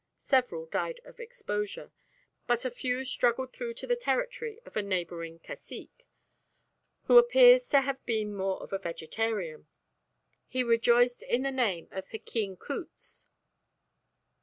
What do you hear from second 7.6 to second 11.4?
to have been more of a vegetarian. He rejoiced